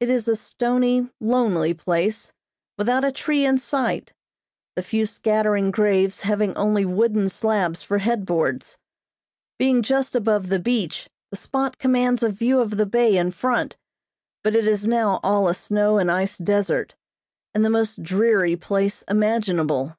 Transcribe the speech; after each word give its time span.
It 0.00 0.08
is 0.08 0.26
a 0.26 0.34
stony, 0.34 1.08
lonely 1.20 1.74
place, 1.74 2.32
without 2.76 3.04
a 3.04 3.12
tree 3.12 3.46
in 3.46 3.56
sight; 3.58 4.12
the 4.74 4.82
few 4.82 5.06
scattering 5.06 5.70
graves 5.70 6.22
having 6.22 6.56
only 6.56 6.84
wooden 6.84 7.28
slabs 7.28 7.80
for 7.84 7.98
head 7.98 8.26
boards. 8.26 8.76
Being 9.60 9.84
just 9.84 10.16
above 10.16 10.48
the 10.48 10.58
beach, 10.58 11.08
the 11.30 11.36
spot 11.36 11.78
commands 11.78 12.24
a 12.24 12.30
view 12.30 12.58
of 12.60 12.78
the 12.78 12.84
bay 12.84 13.16
in 13.16 13.30
front, 13.30 13.76
but 14.42 14.56
it 14.56 14.66
is 14.66 14.88
now 14.88 15.20
all 15.22 15.46
a 15.46 15.54
snow 15.54 15.98
and 15.98 16.10
ice 16.10 16.36
desert, 16.36 16.96
and 17.54 17.64
the 17.64 17.70
most 17.70 18.02
dreary 18.02 18.56
place 18.56 19.02
imaginable. 19.02 19.94